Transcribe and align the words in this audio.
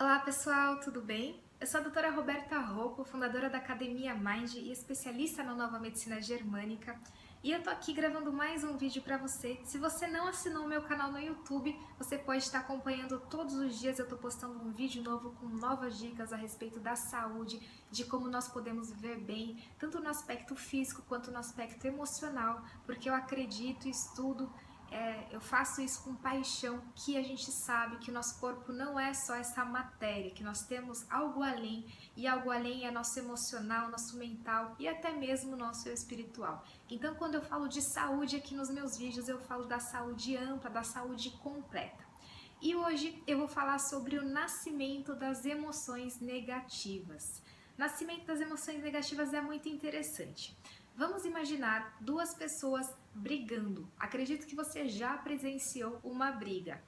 Olá 0.00 0.18
pessoal, 0.18 0.80
tudo 0.80 1.02
bem? 1.02 1.38
Eu 1.60 1.66
sou 1.66 1.78
a 1.78 1.82
doutora 1.82 2.10
Roberta 2.10 2.58
Rocco, 2.58 3.04
fundadora 3.04 3.50
da 3.50 3.58
Academia 3.58 4.14
Mind 4.14 4.54
e 4.54 4.72
especialista 4.72 5.44
na 5.44 5.54
nova 5.54 5.78
medicina 5.78 6.22
germânica. 6.22 6.98
E 7.44 7.52
eu 7.52 7.62
tô 7.62 7.68
aqui 7.68 7.92
gravando 7.92 8.32
mais 8.32 8.64
um 8.64 8.78
vídeo 8.78 9.02
para 9.02 9.18
você. 9.18 9.60
Se 9.62 9.76
você 9.76 10.06
não 10.06 10.26
assinou 10.26 10.64
o 10.64 10.68
meu 10.68 10.80
canal 10.80 11.12
no 11.12 11.20
YouTube, 11.20 11.78
você 11.98 12.16
pode 12.16 12.42
estar 12.44 12.60
acompanhando 12.60 13.20
todos 13.28 13.54
os 13.56 13.78
dias. 13.78 13.98
Eu 13.98 14.08
tô 14.08 14.16
postando 14.16 14.58
um 14.64 14.72
vídeo 14.72 15.02
novo 15.02 15.32
com 15.32 15.46
novas 15.48 15.98
dicas 15.98 16.32
a 16.32 16.36
respeito 16.36 16.80
da 16.80 16.96
saúde, 16.96 17.60
de 17.90 18.06
como 18.06 18.26
nós 18.26 18.48
podemos 18.48 18.90
viver 18.90 19.18
bem, 19.18 19.62
tanto 19.78 20.00
no 20.00 20.08
aspecto 20.08 20.56
físico 20.56 21.02
quanto 21.06 21.30
no 21.30 21.36
aspecto 21.36 21.86
emocional, 21.86 22.64
porque 22.86 23.10
eu 23.10 23.14
acredito 23.14 23.86
e 23.86 23.90
estudo 23.90 24.50
é, 24.90 25.26
eu 25.30 25.40
faço 25.40 25.80
isso 25.80 26.02
com 26.02 26.14
paixão, 26.14 26.82
que 26.94 27.16
a 27.16 27.22
gente 27.22 27.50
sabe 27.50 27.98
que 27.98 28.10
o 28.10 28.14
nosso 28.14 28.38
corpo 28.40 28.72
não 28.72 28.98
é 28.98 29.14
só 29.14 29.34
essa 29.34 29.64
matéria, 29.64 30.30
que 30.30 30.42
nós 30.42 30.62
temos 30.62 31.06
algo 31.10 31.42
além, 31.42 31.86
e 32.16 32.26
algo 32.26 32.50
além 32.50 32.86
é 32.86 32.90
nosso 32.90 33.18
emocional, 33.18 33.88
nosso 33.88 34.16
mental 34.16 34.74
e 34.78 34.88
até 34.88 35.12
mesmo 35.12 35.56
nosso 35.56 35.88
espiritual. 35.88 36.64
Então, 36.90 37.14
quando 37.14 37.36
eu 37.36 37.42
falo 37.42 37.68
de 37.68 37.80
saúde 37.80 38.36
aqui 38.36 38.54
nos 38.54 38.68
meus 38.68 38.96
vídeos, 38.96 39.28
eu 39.28 39.38
falo 39.38 39.64
da 39.64 39.78
saúde 39.78 40.36
ampla, 40.36 40.68
da 40.68 40.82
saúde 40.82 41.30
completa. 41.42 42.04
E 42.60 42.74
hoje 42.74 43.22
eu 43.26 43.38
vou 43.38 43.48
falar 43.48 43.78
sobre 43.78 44.18
o 44.18 44.24
nascimento 44.24 45.14
das 45.14 45.46
emoções 45.46 46.20
negativas. 46.20 47.42
Nascimento 47.78 48.26
das 48.26 48.40
emoções 48.40 48.82
negativas 48.82 49.32
é 49.32 49.40
muito 49.40 49.66
interessante. 49.66 50.54
Vamos 50.96 51.24
imaginar 51.24 51.96
duas 52.00 52.34
pessoas 52.34 52.92
brigando. 53.14 53.88
Acredito 53.98 54.46
que 54.46 54.54
você 54.54 54.88
já 54.88 55.16
presenciou 55.16 56.00
uma 56.04 56.30
briga. 56.30 56.82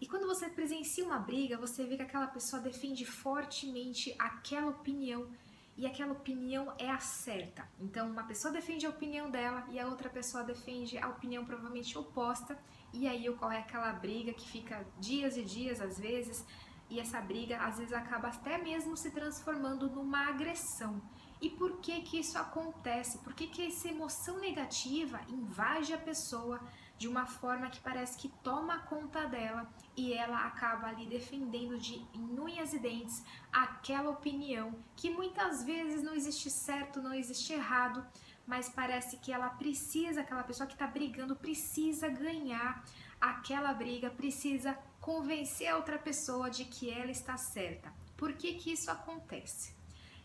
E 0.00 0.06
quando 0.06 0.26
você 0.26 0.48
presencia 0.48 1.04
uma 1.04 1.18
briga, 1.18 1.56
você 1.56 1.84
vê 1.84 1.96
que 1.96 2.02
aquela 2.02 2.26
pessoa 2.26 2.60
defende 2.60 3.04
fortemente 3.06 4.14
aquela 4.18 4.68
opinião 4.68 5.28
e 5.76 5.86
aquela 5.86 6.12
opinião 6.12 6.72
é 6.78 6.90
a 6.90 6.98
certa. 6.98 7.68
Então, 7.78 8.10
uma 8.10 8.24
pessoa 8.24 8.52
defende 8.52 8.86
a 8.86 8.90
opinião 8.90 9.30
dela 9.30 9.66
e 9.70 9.78
a 9.78 9.86
outra 9.86 10.08
pessoa 10.08 10.42
defende 10.42 10.96
a 10.96 11.08
opinião 11.08 11.44
provavelmente 11.44 11.98
oposta, 11.98 12.58
e 12.94 13.06
aí 13.06 13.28
ocorre 13.28 13.58
aquela 13.58 13.92
briga 13.92 14.32
que 14.32 14.48
fica 14.48 14.86
dias 14.98 15.36
e 15.36 15.42
dias 15.42 15.80
às 15.80 15.98
vezes, 15.98 16.44
e 16.88 16.98
essa 16.98 17.20
briga 17.20 17.58
às 17.58 17.76
vezes 17.76 17.92
acaba 17.92 18.28
até 18.28 18.56
mesmo 18.56 18.96
se 18.96 19.10
transformando 19.10 19.90
numa 19.90 20.28
agressão. 20.28 21.02
E 21.40 21.50
por 21.50 21.80
que 21.80 22.00
que 22.00 22.18
isso 22.18 22.38
acontece? 22.38 23.18
Por 23.18 23.34
que 23.34 23.46
que 23.46 23.66
essa 23.66 23.88
emoção 23.88 24.38
negativa 24.38 25.20
invade 25.28 25.92
a 25.92 25.98
pessoa 25.98 26.60
de 26.98 27.06
uma 27.06 27.26
forma 27.26 27.68
que 27.68 27.80
parece 27.80 28.16
que 28.16 28.28
toma 28.42 28.78
conta 28.80 29.26
dela 29.26 29.68
e 29.94 30.14
ela 30.14 30.46
acaba 30.46 30.86
ali 30.86 31.06
defendendo 31.06 31.78
de 31.78 32.02
unhas 32.14 32.72
e 32.72 32.78
dentes 32.78 33.22
aquela 33.52 34.10
opinião 34.10 34.74
que 34.96 35.10
muitas 35.10 35.62
vezes 35.62 36.02
não 36.02 36.14
existe 36.14 36.50
certo, 36.50 37.02
não 37.02 37.12
existe 37.12 37.52
errado, 37.52 38.04
mas 38.46 38.68
parece 38.68 39.18
que 39.18 39.30
ela 39.30 39.50
precisa, 39.50 40.22
aquela 40.22 40.42
pessoa 40.42 40.66
que 40.66 40.72
está 40.72 40.86
brigando 40.86 41.36
precisa 41.36 42.08
ganhar 42.08 42.82
aquela 43.20 43.74
briga, 43.74 44.08
precisa 44.08 44.78
convencer 45.00 45.68
a 45.68 45.76
outra 45.76 45.98
pessoa 45.98 46.48
de 46.48 46.64
que 46.64 46.90
ela 46.90 47.10
está 47.10 47.36
certa. 47.36 47.92
Por 48.16 48.32
que 48.32 48.54
que 48.54 48.72
isso 48.72 48.90
acontece? 48.90 49.74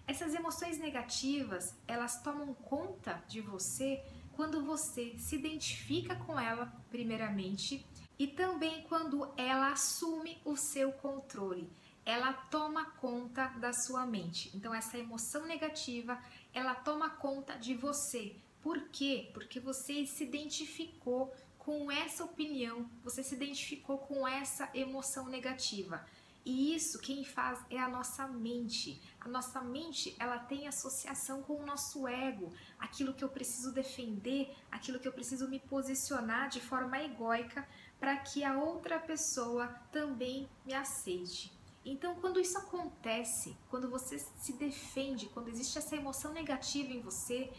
Essas 0.08 0.34
emoções 0.34 0.78
negativas, 0.78 1.76
elas 1.88 2.22
tomam 2.22 2.54
conta 2.54 3.24
de 3.28 3.42
você 3.42 4.04
quando 4.34 4.64
você 4.64 5.16
se 5.18 5.36
identifica 5.36 6.16
com 6.16 6.40
ela, 6.40 6.74
primeiramente, 6.90 7.86
e 8.18 8.28
também 8.28 8.84
quando 8.84 9.32
ela 9.38 9.72
assume 9.72 10.40
o 10.46 10.56
seu 10.56 10.92
controle. 10.92 11.70
Ela 12.06 12.34
toma 12.34 12.86
conta 12.86 13.48
da 13.60 13.74
sua 13.74 14.06
mente. 14.06 14.52
Então 14.56 14.74
essa 14.74 14.98
emoção 14.98 15.46
negativa, 15.46 16.20
ela 16.54 16.74
toma 16.74 17.10
conta 17.10 17.56
de 17.56 17.74
você. 17.74 18.36
Por 18.62 18.90
quê? 18.90 19.30
Porque 19.34 19.60
você 19.60 20.06
se 20.06 20.24
identificou 20.24 21.34
com 21.58 21.92
essa 21.92 22.24
opinião, 22.24 22.90
você 23.04 23.24
se 23.24 23.36
identificou 23.36 24.00
com 24.00 24.28
essa 24.28 24.70
emoção 24.74 25.28
negativa. 25.28 26.04
E 26.44 26.75
isso 26.75 27.00
quem 27.00 27.24
faz 27.24 27.59
é 27.69 27.78
a 27.78 27.88
nossa 27.88 28.28
mente. 28.28 29.02
A 29.19 29.28
nossa 29.28 29.62
mente, 29.62 30.16
ela 30.19 30.40
tem 30.40 30.68
associação 30.68 31.44
com 31.44 31.62
o 31.62 31.66
nosso 31.66 32.07
ego, 32.07 32.52
aquilo 32.79 33.13
que 33.13 33.24
eu 33.24 33.29
preciso 33.29 33.72
defender, 33.72 34.56
aquilo 34.72 35.00
que 35.00 35.07
eu 35.07 35.13
preciso 35.13 35.47
me 35.47 35.59
posicionar 35.59 36.50
de 36.50 36.59
forma 36.59 37.00
egóica 37.00 37.68
para 38.00 38.18
que 38.18 38.44
a 38.44 38.57
outra 38.57 39.00
pessoa 39.00 39.68
também 39.91 40.50
me 40.66 40.74
aceite. 40.74 41.51
Então, 41.85 42.16
quando 42.16 42.40
isso 42.40 42.57
acontece, 42.57 43.56
quando 43.69 43.90
você 43.90 44.19
se 44.19 44.53
defende, 44.53 45.28
quando 45.28 45.50
existe 45.50 45.78
essa 45.78 45.96
emoção 45.96 46.31
negativa 46.31 46.91
em 46.91 47.01
você, 47.01 47.51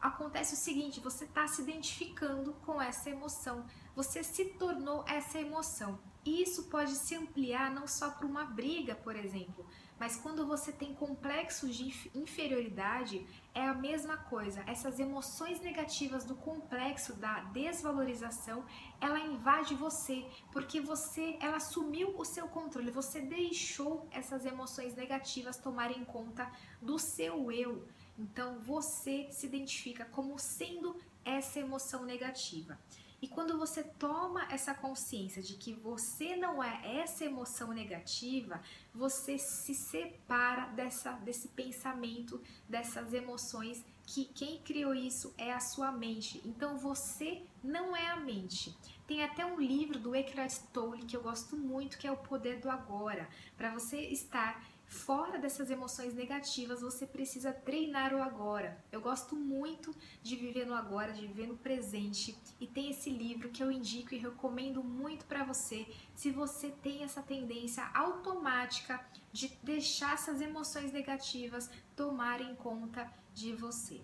acontece 0.00 0.54
o 0.54 0.56
seguinte: 0.56 1.00
você 1.00 1.24
está 1.24 1.46
se 1.46 1.62
identificando 1.62 2.52
com 2.64 2.80
essa 2.80 3.10
emoção, 3.10 3.66
você 4.00 4.24
se 4.24 4.46
tornou 4.46 5.04
essa 5.06 5.38
emoção. 5.38 5.98
E 6.24 6.42
isso 6.42 6.64
pode 6.64 6.92
se 6.92 7.14
ampliar 7.14 7.70
não 7.70 7.86
só 7.86 8.10
para 8.10 8.26
uma 8.26 8.44
briga, 8.44 8.94
por 8.94 9.14
exemplo, 9.14 9.66
mas 9.98 10.16
quando 10.16 10.46
você 10.46 10.72
tem 10.72 10.94
complexos 10.94 11.76
de 11.76 12.10
inferioridade, 12.14 13.26
é 13.54 13.62
a 13.66 13.74
mesma 13.74 14.16
coisa. 14.16 14.64
Essas 14.66 14.98
emoções 14.98 15.60
negativas 15.60 16.24
do 16.24 16.34
complexo 16.34 17.12
da 17.14 17.40
desvalorização, 17.58 18.64
ela 19.02 19.18
invade 19.18 19.74
você, 19.74 20.26
porque 20.50 20.80
você, 20.80 21.36
ela 21.38 21.58
assumiu 21.58 22.14
o 22.18 22.24
seu 22.24 22.48
controle, 22.48 22.90
você 22.90 23.20
deixou 23.20 24.08
essas 24.10 24.46
emoções 24.46 24.94
negativas 24.94 25.58
tomarem 25.58 26.06
conta 26.06 26.50
do 26.80 26.98
seu 26.98 27.52
eu. 27.52 27.86
Então 28.18 28.58
você 28.60 29.28
se 29.30 29.44
identifica 29.44 30.06
como 30.06 30.38
sendo 30.38 30.96
essa 31.22 31.60
emoção 31.60 32.04
negativa. 32.04 32.78
E 33.22 33.28
quando 33.28 33.58
você 33.58 33.82
toma 33.82 34.46
essa 34.50 34.74
consciência 34.74 35.42
de 35.42 35.54
que 35.54 35.74
você 35.74 36.36
não 36.36 36.62
é 36.62 36.80
essa 37.00 37.24
emoção 37.24 37.72
negativa, 37.72 38.62
você 38.94 39.36
se 39.38 39.74
separa 39.74 40.66
dessa, 40.68 41.12
desse 41.12 41.48
pensamento, 41.48 42.42
dessas 42.68 43.12
emoções, 43.12 43.84
que 44.06 44.24
quem 44.24 44.58
criou 44.62 44.94
isso 44.94 45.34
é 45.36 45.52
a 45.52 45.60
sua 45.60 45.92
mente. 45.92 46.40
Então 46.44 46.78
você 46.78 47.42
não 47.62 47.94
é 47.94 48.08
a 48.08 48.16
mente. 48.16 48.74
Tem 49.06 49.22
até 49.22 49.44
um 49.44 49.60
livro 49.60 49.98
do 49.98 50.14
Eckhart 50.14 50.54
Tolle 50.72 51.04
que 51.04 51.16
eu 51.16 51.22
gosto 51.22 51.56
muito, 51.56 51.98
que 51.98 52.06
é 52.06 52.12
O 52.12 52.16
Poder 52.16 52.58
do 52.60 52.70
Agora, 52.70 53.28
para 53.56 53.72
você 53.72 54.00
estar 54.00 54.64
Fora 54.90 55.38
dessas 55.38 55.70
emoções 55.70 56.14
negativas, 56.14 56.80
você 56.80 57.06
precisa 57.06 57.52
treinar 57.52 58.12
o 58.12 58.20
agora. 58.20 58.76
Eu 58.90 59.00
gosto 59.00 59.36
muito 59.36 59.94
de 60.20 60.34
viver 60.34 60.66
no 60.66 60.74
agora, 60.74 61.12
de 61.12 61.28
viver 61.28 61.46
no 61.46 61.56
presente, 61.56 62.36
e 62.60 62.66
tem 62.66 62.90
esse 62.90 63.08
livro 63.08 63.50
que 63.50 63.62
eu 63.62 63.70
indico 63.70 64.12
e 64.12 64.18
recomendo 64.18 64.82
muito 64.82 65.26
para 65.26 65.44
você, 65.44 65.86
se 66.16 66.32
você 66.32 66.70
tem 66.82 67.04
essa 67.04 67.22
tendência 67.22 67.88
automática 67.94 69.00
de 69.32 69.56
deixar 69.62 70.14
essas 70.14 70.40
emoções 70.40 70.90
negativas 70.90 71.70
tomarem 71.94 72.56
conta 72.56 73.08
de 73.32 73.52
você 73.54 74.00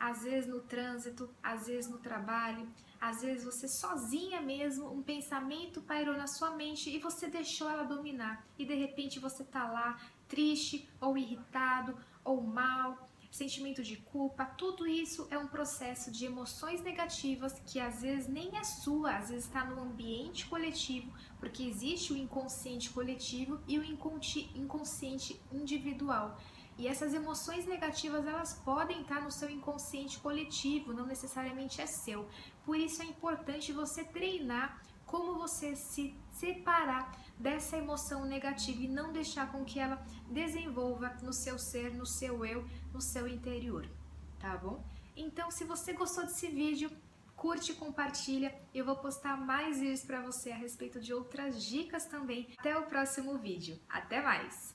às 0.00 0.22
vezes 0.22 0.48
no 0.48 0.62
trânsito, 0.62 1.28
às 1.42 1.66
vezes 1.66 1.90
no 1.90 1.98
trabalho, 1.98 2.66
às 2.98 3.20
vezes 3.20 3.44
você 3.44 3.68
sozinha 3.68 4.40
mesmo, 4.40 4.90
um 4.90 5.02
pensamento 5.02 5.82
pairou 5.82 6.16
na 6.16 6.26
sua 6.26 6.52
mente 6.52 6.88
e 6.88 6.98
você 6.98 7.28
deixou 7.28 7.68
ela 7.68 7.82
dominar 7.82 8.46
e 8.58 8.64
de 8.64 8.74
repente 8.74 9.18
você 9.18 9.44
tá 9.44 9.70
lá 9.70 10.00
triste 10.30 10.88
ou 11.00 11.18
irritado 11.18 11.94
ou 12.24 12.40
mal, 12.40 13.10
sentimento 13.30 13.82
de 13.82 13.96
culpa, 13.96 14.44
tudo 14.44 14.86
isso 14.86 15.26
é 15.30 15.38
um 15.38 15.46
processo 15.46 16.10
de 16.10 16.24
emoções 16.24 16.82
negativas 16.82 17.60
que 17.64 17.78
às 17.78 18.02
vezes 18.02 18.26
nem 18.26 18.56
é 18.56 18.64
sua, 18.64 19.16
às 19.16 19.28
vezes 19.30 19.44
está 19.44 19.64
no 19.64 19.80
ambiente 19.80 20.46
coletivo, 20.46 21.12
porque 21.38 21.62
existe 21.62 22.12
o 22.12 22.16
inconsciente 22.16 22.90
coletivo 22.90 23.60
e 23.68 23.78
o 23.78 23.84
inconsciente 23.84 25.40
individual. 25.52 26.36
E 26.76 26.88
essas 26.88 27.12
emoções 27.12 27.66
negativas, 27.66 28.26
elas 28.26 28.54
podem 28.64 29.02
estar 29.02 29.20
no 29.20 29.30
seu 29.30 29.50
inconsciente 29.50 30.18
coletivo, 30.18 30.92
não 30.92 31.06
necessariamente 31.06 31.80
é 31.80 31.86
seu. 31.86 32.26
Por 32.64 32.76
isso 32.76 33.02
é 33.02 33.04
importante 33.04 33.70
você 33.72 34.02
treinar 34.02 34.80
como 35.10 35.34
você 35.34 35.74
se 35.74 36.14
separar 36.30 37.10
dessa 37.36 37.76
emoção 37.76 38.24
negativa 38.24 38.80
e 38.80 38.86
não 38.86 39.12
deixar 39.12 39.50
com 39.50 39.64
que 39.64 39.80
ela 39.80 40.00
desenvolva 40.30 41.08
no 41.20 41.32
seu 41.32 41.58
ser, 41.58 41.92
no 41.92 42.06
seu 42.06 42.46
eu, 42.46 42.64
no 42.94 43.00
seu 43.00 43.26
interior, 43.26 43.84
tá 44.38 44.56
bom? 44.56 44.84
Então, 45.16 45.50
se 45.50 45.64
você 45.64 45.92
gostou 45.92 46.24
desse 46.24 46.46
vídeo, 46.46 46.88
curte 47.34 47.72
compartilha. 47.74 48.54
Eu 48.72 48.84
vou 48.84 48.96
postar 48.96 49.36
mais 49.36 49.80
vídeos 49.80 50.04
para 50.04 50.20
você 50.20 50.52
a 50.52 50.56
respeito 50.56 51.00
de 51.00 51.12
outras 51.12 51.60
dicas 51.64 52.04
também. 52.04 52.46
Até 52.58 52.78
o 52.78 52.86
próximo 52.86 53.36
vídeo. 53.36 53.80
Até 53.88 54.22
mais! 54.22 54.68